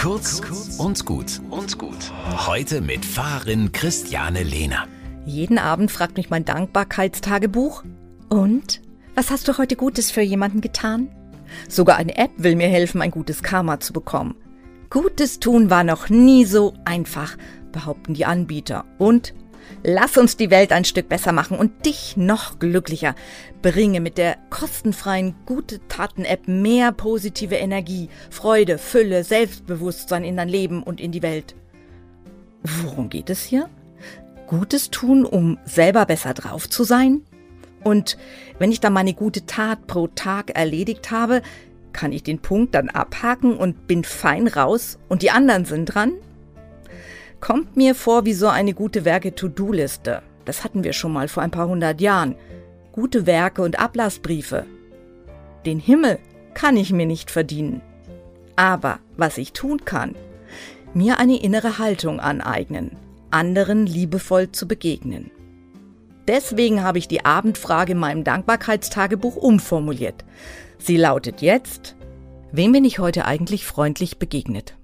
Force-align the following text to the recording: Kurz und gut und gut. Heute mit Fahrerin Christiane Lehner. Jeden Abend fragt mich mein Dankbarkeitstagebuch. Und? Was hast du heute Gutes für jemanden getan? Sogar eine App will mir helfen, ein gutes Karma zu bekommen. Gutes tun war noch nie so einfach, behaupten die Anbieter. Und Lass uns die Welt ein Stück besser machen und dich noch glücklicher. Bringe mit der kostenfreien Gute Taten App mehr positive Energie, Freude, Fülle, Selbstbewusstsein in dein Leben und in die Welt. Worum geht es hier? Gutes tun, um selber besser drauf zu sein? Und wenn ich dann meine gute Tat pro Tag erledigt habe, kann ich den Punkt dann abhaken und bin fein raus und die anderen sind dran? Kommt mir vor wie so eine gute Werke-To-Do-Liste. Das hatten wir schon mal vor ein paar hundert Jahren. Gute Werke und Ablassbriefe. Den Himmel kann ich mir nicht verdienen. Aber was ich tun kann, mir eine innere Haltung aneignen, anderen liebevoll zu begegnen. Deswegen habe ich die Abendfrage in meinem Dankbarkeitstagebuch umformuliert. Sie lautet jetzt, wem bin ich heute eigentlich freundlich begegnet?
Kurz 0.00 0.40
und 0.78 1.04
gut 1.04 1.42
und 1.50 1.76
gut. 1.76 2.10
Heute 2.46 2.80
mit 2.80 3.04
Fahrerin 3.04 3.70
Christiane 3.70 4.42
Lehner. 4.42 4.88
Jeden 5.26 5.58
Abend 5.58 5.90
fragt 5.90 6.16
mich 6.16 6.30
mein 6.30 6.46
Dankbarkeitstagebuch. 6.46 7.84
Und? 8.30 8.80
Was 9.14 9.30
hast 9.30 9.46
du 9.46 9.58
heute 9.58 9.76
Gutes 9.76 10.10
für 10.10 10.22
jemanden 10.22 10.62
getan? 10.62 11.10
Sogar 11.68 11.98
eine 11.98 12.16
App 12.16 12.30
will 12.38 12.56
mir 12.56 12.68
helfen, 12.68 13.02
ein 13.02 13.10
gutes 13.10 13.42
Karma 13.42 13.78
zu 13.78 13.92
bekommen. 13.92 14.36
Gutes 14.88 15.38
tun 15.38 15.68
war 15.68 15.84
noch 15.84 16.08
nie 16.08 16.46
so 16.46 16.72
einfach, 16.86 17.36
behaupten 17.70 18.14
die 18.14 18.24
Anbieter. 18.24 18.86
Und 18.96 19.34
Lass 19.82 20.16
uns 20.16 20.36
die 20.36 20.50
Welt 20.50 20.72
ein 20.72 20.84
Stück 20.84 21.08
besser 21.08 21.32
machen 21.32 21.56
und 21.58 21.86
dich 21.86 22.16
noch 22.16 22.58
glücklicher. 22.58 23.14
Bringe 23.62 24.00
mit 24.00 24.18
der 24.18 24.36
kostenfreien 24.50 25.34
Gute 25.46 25.80
Taten 25.88 26.24
App 26.24 26.48
mehr 26.48 26.92
positive 26.92 27.56
Energie, 27.56 28.08
Freude, 28.30 28.78
Fülle, 28.78 29.24
Selbstbewusstsein 29.24 30.24
in 30.24 30.36
dein 30.36 30.48
Leben 30.48 30.82
und 30.82 31.00
in 31.00 31.12
die 31.12 31.22
Welt. 31.22 31.54
Worum 32.62 33.08
geht 33.08 33.30
es 33.30 33.42
hier? 33.42 33.68
Gutes 34.46 34.90
tun, 34.90 35.24
um 35.24 35.58
selber 35.64 36.06
besser 36.06 36.34
drauf 36.34 36.68
zu 36.68 36.84
sein? 36.84 37.22
Und 37.82 38.18
wenn 38.58 38.72
ich 38.72 38.80
dann 38.80 38.92
meine 38.92 39.14
gute 39.14 39.46
Tat 39.46 39.86
pro 39.86 40.08
Tag 40.08 40.56
erledigt 40.56 41.10
habe, 41.10 41.40
kann 41.92 42.12
ich 42.12 42.22
den 42.22 42.40
Punkt 42.40 42.74
dann 42.74 42.88
abhaken 42.88 43.56
und 43.56 43.86
bin 43.86 44.04
fein 44.04 44.46
raus 44.46 44.98
und 45.08 45.22
die 45.22 45.30
anderen 45.30 45.64
sind 45.64 45.86
dran? 45.86 46.12
Kommt 47.40 47.76
mir 47.76 47.94
vor 47.94 48.26
wie 48.26 48.34
so 48.34 48.48
eine 48.48 48.74
gute 48.74 49.04
Werke-To-Do-Liste. 49.04 50.22
Das 50.44 50.62
hatten 50.62 50.84
wir 50.84 50.92
schon 50.92 51.12
mal 51.12 51.28
vor 51.28 51.42
ein 51.42 51.50
paar 51.50 51.68
hundert 51.68 52.00
Jahren. 52.00 52.34
Gute 52.92 53.26
Werke 53.26 53.62
und 53.62 53.78
Ablassbriefe. 53.78 54.66
Den 55.64 55.78
Himmel 55.78 56.18
kann 56.54 56.76
ich 56.76 56.92
mir 56.92 57.06
nicht 57.06 57.30
verdienen. 57.30 57.80
Aber 58.56 58.98
was 59.16 59.38
ich 59.38 59.52
tun 59.52 59.84
kann, 59.84 60.14
mir 60.92 61.18
eine 61.18 61.40
innere 61.40 61.78
Haltung 61.78 62.20
aneignen, 62.20 62.96
anderen 63.30 63.86
liebevoll 63.86 64.52
zu 64.52 64.68
begegnen. 64.68 65.30
Deswegen 66.28 66.82
habe 66.82 66.98
ich 66.98 67.08
die 67.08 67.24
Abendfrage 67.24 67.92
in 67.92 67.98
meinem 67.98 68.24
Dankbarkeitstagebuch 68.24 69.36
umformuliert. 69.36 70.24
Sie 70.78 70.96
lautet 70.96 71.40
jetzt, 71.40 71.96
wem 72.52 72.72
bin 72.72 72.84
ich 72.84 72.98
heute 72.98 73.24
eigentlich 73.24 73.64
freundlich 73.64 74.18
begegnet? 74.18 74.76